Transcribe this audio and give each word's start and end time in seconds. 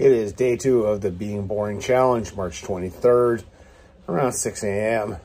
It 0.00 0.12
is 0.12 0.32
day 0.32 0.56
two 0.56 0.84
of 0.84 1.02
the 1.02 1.10
Being 1.10 1.46
Boring 1.46 1.78
Challenge, 1.78 2.34
March 2.34 2.62
23rd, 2.62 3.44
around 4.08 4.32
6 4.32 4.64
a.m. 4.64 5.18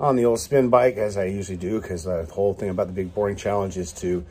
on 0.00 0.16
the 0.16 0.24
old 0.24 0.40
spin 0.40 0.70
bike, 0.70 0.96
as 0.96 1.18
I 1.18 1.24
usually 1.24 1.58
do, 1.58 1.82
because 1.82 2.04
the 2.04 2.24
whole 2.24 2.54
thing 2.54 2.70
about 2.70 2.86
the 2.86 2.94
Being 2.94 3.08
Boring 3.08 3.36
Challenge 3.36 3.76
is 3.76 3.92
to 4.00 4.24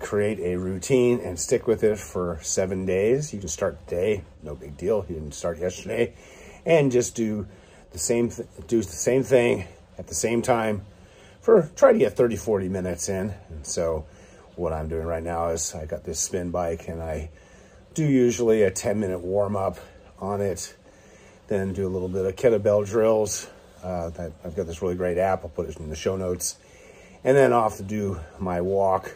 create 0.00 0.40
a 0.40 0.56
routine 0.56 1.20
and 1.20 1.38
stick 1.38 1.68
with 1.68 1.84
it 1.84 2.00
for 2.00 2.40
seven 2.42 2.84
days. 2.84 3.32
You 3.32 3.38
can 3.38 3.46
start 3.46 3.78
today, 3.86 4.24
no 4.42 4.56
big 4.56 4.76
deal. 4.76 5.06
You 5.08 5.14
didn't 5.14 5.34
start 5.34 5.60
yesterday, 5.60 6.12
and 6.64 6.90
just 6.90 7.14
do 7.14 7.46
the 7.92 8.00
same 8.00 8.32
do 8.66 8.82
the 8.82 8.82
same 8.82 9.22
thing 9.22 9.68
at 9.98 10.08
the 10.08 10.16
same 10.16 10.42
time 10.42 10.84
for 11.42 11.70
try 11.76 11.92
to 11.92 11.98
get 12.00 12.16
30 12.16 12.34
40 12.34 12.68
minutes 12.68 13.08
in 13.08 13.32
and 13.50 13.64
so 13.64 14.04
what 14.56 14.72
i'm 14.72 14.88
doing 14.88 15.06
right 15.06 15.22
now 15.22 15.50
is 15.50 15.74
i 15.76 15.86
got 15.86 16.02
this 16.02 16.18
spin 16.18 16.50
bike 16.50 16.88
and 16.88 17.00
i 17.00 17.30
do 17.96 18.04
usually 18.04 18.62
a 18.62 18.70
10 18.70 19.00
minute 19.00 19.18
warm 19.18 19.56
up 19.56 19.78
on 20.20 20.40
it 20.40 20.74
then 21.48 21.72
do 21.72 21.86
a 21.86 21.90
little 21.90 22.08
bit 22.08 22.24
of 22.24 22.36
kettlebell 22.36 22.86
drills 22.86 23.48
uh, 23.82 24.10
i've 24.44 24.54
got 24.54 24.66
this 24.66 24.80
really 24.80 24.94
great 24.94 25.18
app 25.18 25.42
i'll 25.42 25.50
put 25.50 25.68
it 25.68 25.76
in 25.78 25.90
the 25.90 25.96
show 25.96 26.16
notes 26.16 26.56
and 27.24 27.36
then 27.36 27.52
off 27.52 27.78
to 27.78 27.82
do 27.82 28.20
my 28.38 28.60
walk 28.60 29.12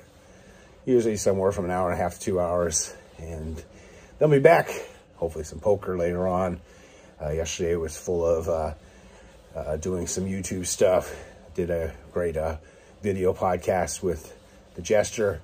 usually 0.84 1.16
somewhere 1.16 1.52
from 1.52 1.64
an 1.64 1.70
hour 1.70 1.90
and 1.90 1.98
a 1.98 2.02
half 2.02 2.14
to 2.14 2.20
two 2.20 2.40
hours 2.40 2.92
and 3.18 3.62
then 4.18 4.30
be 4.30 4.40
back 4.40 4.68
hopefully 5.16 5.44
some 5.44 5.60
poker 5.60 5.96
later 5.96 6.26
on 6.26 6.60
uh, 7.22 7.30
yesterday 7.30 7.76
was 7.76 7.96
full 7.96 8.26
of 8.26 8.48
uh, 8.48 8.72
uh, 9.54 9.76
doing 9.76 10.06
some 10.06 10.24
YouTube 10.24 10.66
stuff. 10.66 11.14
Did 11.54 11.70
a 11.70 11.92
great 12.12 12.36
uh, 12.36 12.56
video 13.02 13.32
podcast 13.32 14.02
with 14.02 14.36
the 14.74 14.82
Jester. 14.82 15.40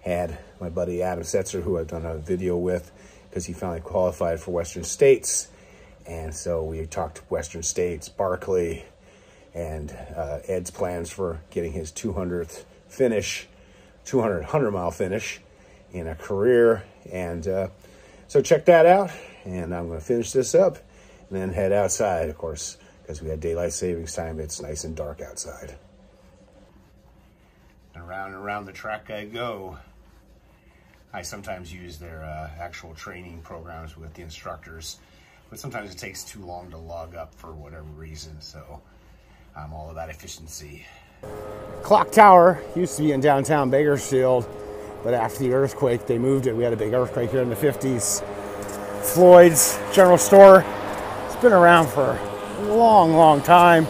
Had 0.00 0.38
my 0.60 0.68
buddy 0.68 1.02
Adam 1.02 1.24
Setzer, 1.24 1.62
who 1.62 1.78
I've 1.78 1.88
done 1.88 2.06
a 2.06 2.16
video 2.16 2.56
with, 2.56 2.90
because 3.28 3.46
he 3.46 3.52
finally 3.52 3.80
qualified 3.80 4.40
for 4.40 4.50
Western 4.50 4.84
States. 4.84 5.48
And 6.06 6.34
so 6.34 6.64
we 6.64 6.84
talked 6.86 7.16
to 7.16 7.22
Western 7.24 7.62
States, 7.62 8.08
Barkley, 8.08 8.84
and 9.54 9.90
uh, 10.16 10.40
Ed's 10.46 10.70
plans 10.70 11.10
for 11.10 11.40
getting 11.50 11.72
his 11.72 11.92
200th 11.92 12.64
finish, 12.88 13.46
200 14.04 14.40
100 14.40 14.70
mile 14.70 14.90
finish 14.90 15.40
in 15.92 16.06
a 16.06 16.14
career. 16.14 16.84
And 17.12 17.46
uh, 17.46 17.68
so 18.28 18.40
check 18.40 18.64
that 18.66 18.86
out. 18.86 19.10
And 19.44 19.74
I'm 19.74 19.88
going 19.88 20.00
to 20.00 20.04
finish 20.04 20.32
this 20.32 20.54
up 20.54 20.78
and 21.30 21.40
then 21.40 21.52
head 21.52 21.72
outside, 21.72 22.28
of 22.28 22.36
course, 22.36 22.76
because 23.02 23.22
we 23.22 23.28
had 23.28 23.40
daylight 23.40 23.72
savings 23.72 24.14
time. 24.14 24.40
It's 24.40 24.60
nice 24.60 24.84
and 24.84 24.96
dark 24.96 25.20
outside. 25.20 25.76
Around 27.96 28.34
and 28.34 28.44
around 28.44 28.66
the 28.66 28.72
track 28.72 29.10
I 29.10 29.24
go. 29.24 29.78
I 31.12 31.22
sometimes 31.22 31.72
use 31.72 31.98
their 31.98 32.22
uh, 32.22 32.50
actual 32.60 32.94
training 32.94 33.40
programs 33.42 33.96
with 33.96 34.14
the 34.14 34.22
instructors, 34.22 34.98
but 35.48 35.58
sometimes 35.58 35.90
it 35.90 35.98
takes 35.98 36.22
too 36.22 36.44
long 36.44 36.70
to 36.70 36.76
log 36.76 37.14
up 37.14 37.34
for 37.34 37.52
whatever 37.52 37.82
reason, 37.82 38.40
so 38.40 38.80
I'm 39.56 39.72
all 39.72 39.90
about 39.90 40.08
efficiency. 40.08 40.86
Clock 41.82 42.12
Tower 42.12 42.62
used 42.76 42.96
to 42.96 43.02
be 43.02 43.12
in 43.12 43.20
downtown 43.20 43.70
Bakersfield, 43.70 44.48
but 45.02 45.14
after 45.14 45.40
the 45.40 45.52
earthquake, 45.52 46.06
they 46.06 46.18
moved 46.18 46.46
it. 46.46 46.54
We 46.54 46.62
had 46.62 46.72
a 46.72 46.76
big 46.76 46.92
earthquake 46.92 47.30
here 47.30 47.42
in 47.42 47.50
the 47.50 47.56
50s. 47.56 48.24
Floyd's 49.02 49.78
General 49.92 50.18
Store 50.18 50.64
it's 51.40 51.44
been 51.46 51.52
around 51.54 51.88
for 51.88 52.18
a 52.58 52.62
long, 52.74 53.14
long 53.14 53.40
time. 53.40 53.86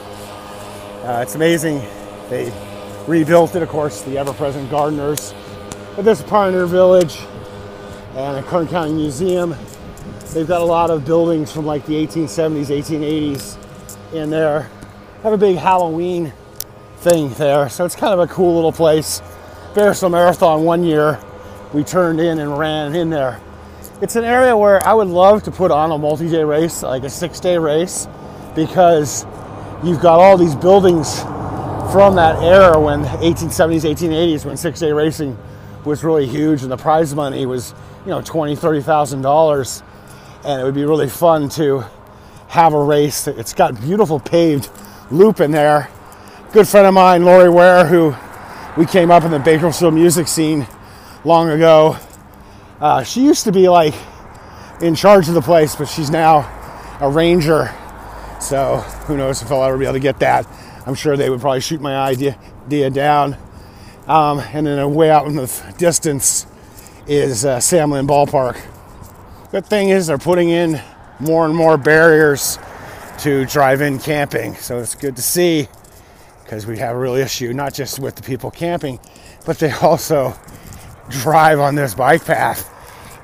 Uh, 1.02 1.18
it's 1.20 1.34
amazing. 1.34 1.82
They 2.28 2.52
rebuilt 3.08 3.56
it, 3.56 3.62
of 3.62 3.68
course, 3.68 4.02
the 4.02 4.18
ever-present 4.18 4.70
gardeners. 4.70 5.34
But 5.96 6.04
there's 6.04 6.20
a 6.20 6.24
Pioneer 6.24 6.66
Village 6.66 7.18
and 8.14 8.38
a 8.38 8.42
Kern 8.42 8.68
County 8.68 8.92
Museum. 8.92 9.54
They've 10.32 10.46
got 10.46 10.60
a 10.60 10.64
lot 10.64 10.90
of 10.90 11.04
buildings 11.04 11.52
from 11.52 11.66
like 11.66 11.84
the 11.86 11.94
1870s, 11.94 12.66
1880s 12.66 14.14
in 14.14 14.30
there. 14.30 14.70
Have 15.22 15.32
a 15.32 15.38
big 15.38 15.56
Halloween 15.56 16.32
thing 16.98 17.32
there. 17.34 17.68
So 17.68 17.84
it's 17.84 17.96
kind 17.96 18.12
of 18.12 18.20
a 18.20 18.32
cool 18.32 18.54
little 18.54 18.72
place. 18.72 19.20
Bakersfield 19.74 20.12
Marathon 20.12 20.64
one 20.64 20.84
year, 20.84 21.18
we 21.72 21.84
turned 21.84 22.20
in 22.20 22.38
and 22.38 22.58
ran 22.58 22.94
in 22.94 23.10
there 23.10 23.40
it's 24.00 24.16
an 24.16 24.24
area 24.24 24.56
where 24.56 24.84
I 24.86 24.94
would 24.94 25.08
love 25.08 25.42
to 25.42 25.50
put 25.50 25.70
on 25.70 25.92
a 25.92 25.98
multi-day 25.98 26.42
race, 26.42 26.82
like 26.82 27.04
a 27.04 27.10
six-day 27.10 27.58
race, 27.58 28.08
because 28.54 29.26
you've 29.84 30.00
got 30.00 30.18
all 30.18 30.38
these 30.38 30.54
buildings 30.54 31.20
from 31.92 32.14
that 32.16 32.42
era 32.42 32.80
when 32.80 33.04
1870s, 33.04 33.82
1880s, 33.82 34.44
when 34.44 34.56
six-day 34.56 34.92
racing 34.92 35.36
was 35.84 36.04
really 36.04 36.26
huge 36.26 36.62
and 36.62 36.70
the 36.70 36.76
prize 36.76 37.14
money 37.14 37.46
was, 37.46 37.74
you 38.04 38.10
know, 38.10 38.20
twenty, 38.22 38.56
thirty 38.56 38.82
thousand 38.82 39.22
dollars, 39.22 39.82
and 40.44 40.60
it 40.60 40.64
would 40.64 40.74
be 40.74 40.84
really 40.84 41.08
fun 41.08 41.48
to 41.50 41.84
have 42.48 42.74
a 42.74 42.82
race. 42.82 43.26
It's 43.26 43.54
got 43.54 43.80
beautiful 43.80 44.20
paved 44.20 44.68
loop 45.10 45.40
in 45.40 45.50
there. 45.50 45.88
Good 46.52 46.66
friend 46.66 46.86
of 46.86 46.94
mine, 46.94 47.24
Lori 47.24 47.48
Ware, 47.48 47.86
who 47.86 48.14
we 48.76 48.86
came 48.86 49.10
up 49.10 49.24
in 49.24 49.30
the 49.30 49.38
Bakersfield 49.38 49.94
music 49.94 50.28
scene 50.28 50.66
long 51.24 51.50
ago 51.50 51.96
uh, 52.80 53.02
she 53.02 53.22
used 53.22 53.44
to 53.44 53.52
be 53.52 53.68
like 53.68 53.94
in 54.80 54.94
charge 54.94 55.28
of 55.28 55.34
the 55.34 55.42
place, 55.42 55.76
but 55.76 55.86
she's 55.86 56.10
now 56.10 56.48
a 57.00 57.08
ranger. 57.10 57.70
So 58.40 58.78
who 59.06 59.18
knows 59.18 59.42
if 59.42 59.52
I'll 59.52 59.62
ever 59.62 59.76
be 59.76 59.84
able 59.84 59.94
to 59.94 60.00
get 60.00 60.18
that. 60.20 60.46
I'm 60.86 60.94
sure 60.94 61.16
they 61.16 61.28
would 61.28 61.40
probably 61.40 61.60
shoot 61.60 61.80
my 61.80 61.94
idea, 61.94 62.38
idea 62.66 62.88
down. 62.90 63.36
Um, 64.06 64.40
and 64.40 64.66
then 64.66 64.94
way 64.94 65.10
out 65.10 65.26
in 65.26 65.36
the 65.36 65.74
distance 65.78 66.46
is 67.06 67.44
uh, 67.44 67.60
Sam 67.60 67.90
Lynn 67.90 68.06
Ballpark. 68.06 68.60
Good 69.50 69.66
thing 69.66 69.88
is 69.88 70.06
they're 70.06 70.18
putting 70.18 70.48
in 70.48 70.80
more 71.18 71.44
and 71.44 71.54
more 71.54 71.76
barriers 71.76 72.58
to 73.18 73.44
drive-in 73.46 73.98
camping. 73.98 74.54
So 74.54 74.78
it's 74.78 74.94
good 74.94 75.16
to 75.16 75.22
see 75.22 75.68
because 76.42 76.66
we 76.66 76.78
have 76.78 76.96
a 76.96 76.98
real 76.98 77.14
issue, 77.14 77.52
not 77.52 77.74
just 77.74 77.98
with 77.98 78.16
the 78.16 78.22
people 78.22 78.50
camping, 78.50 78.98
but 79.44 79.58
they 79.58 79.70
also 79.82 80.34
drive 81.08 81.60
on 81.60 81.74
this 81.74 81.94
bike 81.94 82.24
path. 82.24 82.68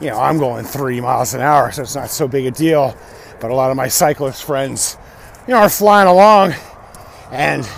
You 0.01 0.11
know, 0.11 0.19
I'm 0.21 0.39
going 0.39 0.65
three 0.65 1.01
miles 1.01 1.33
an 1.35 1.41
hour, 1.41 1.73
so 1.73 1.83
it's 1.83 1.95
not 1.95 2.11
so 2.11 2.29
big 2.29 2.47
a 2.47 2.51
deal. 2.51 2.97
But 3.41 3.51
a 3.51 3.55
lot 3.55 3.71
of 3.71 3.77
my 3.77 3.89
cyclist 3.89 4.45
friends, 4.45 4.97
you 5.47 5.55
know, 5.55 5.61
are 5.61 5.69
flying 5.69 6.09
along, 6.09 6.55
and 7.31 7.69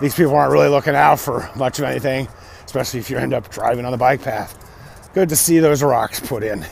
these 0.00 0.14
people 0.14 0.34
aren't 0.34 0.52
really 0.52 0.68
looking 0.68 0.94
out 0.94 1.18
for 1.18 1.50
much 1.56 1.78
of 1.78 1.84
anything, 1.84 2.28
especially 2.64 3.00
if 3.00 3.10
you 3.10 3.16
end 3.16 3.32
up 3.32 3.50
driving 3.50 3.84
on 3.84 3.92
the 3.92 3.98
bike 3.98 4.22
path. 4.22 4.62
Good 5.14 5.28
to 5.30 5.36
see 5.36 5.58
those 5.58 5.82
rocks 5.82 6.20
put 6.20 6.42
in. 6.42 6.64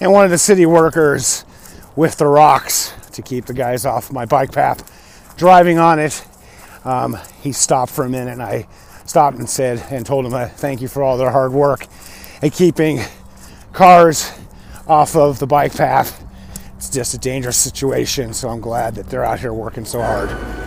And 0.00 0.12
one 0.12 0.24
of 0.24 0.30
the 0.30 0.38
city 0.38 0.66
workers 0.66 1.44
with 1.94 2.16
the 2.18 2.26
rocks 2.26 2.92
to 3.12 3.22
keep 3.22 3.46
the 3.46 3.54
guys 3.54 3.86
off 3.86 4.12
my 4.12 4.26
bike 4.26 4.52
path, 4.52 5.34
driving 5.36 5.78
on 5.78 5.98
it, 5.98 6.24
um, 6.84 7.16
he 7.42 7.52
stopped 7.52 7.92
for 7.92 8.04
a 8.04 8.08
minute 8.08 8.32
and 8.32 8.42
I 8.42 8.68
stopped 9.06 9.38
and 9.38 9.48
said 9.48 9.82
and 9.90 10.04
told 10.04 10.30
them 10.30 10.48
thank 10.50 10.80
you 10.80 10.88
for 10.88 11.02
all 11.02 11.16
their 11.16 11.30
hard 11.30 11.52
work 11.52 11.86
at 12.42 12.52
keeping 12.52 13.00
cars 13.72 14.32
off 14.86 15.16
of 15.16 15.38
the 15.38 15.46
bike 15.46 15.74
path. 15.74 16.24
It's 16.76 16.90
just 16.90 17.14
a 17.14 17.18
dangerous 17.18 17.56
situation, 17.56 18.34
so 18.34 18.48
I'm 18.48 18.60
glad 18.60 18.96
that 18.96 19.08
they're 19.08 19.24
out 19.24 19.40
here 19.40 19.52
working 19.52 19.84
so 19.84 20.02
hard. 20.02 20.65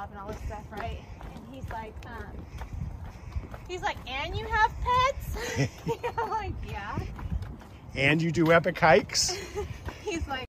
Job 0.00 0.08
and 0.12 0.20
all 0.20 0.28
this 0.28 0.40
stuff, 0.46 0.64
right? 0.72 1.02
And 1.34 1.54
he's 1.54 1.70
like, 1.70 1.94
um, 2.06 2.26
he's 3.68 3.82
like, 3.82 3.96
and 4.08 4.34
you 4.36 4.46
have 4.46 4.72
pets? 4.80 5.70
I'm 6.18 6.30
like, 6.30 6.54
yeah. 6.68 6.98
And 7.94 8.22
you 8.22 8.30
do 8.30 8.52
epic 8.52 8.78
hikes? 8.78 9.36
he's 10.02 10.26
like. 10.28 10.46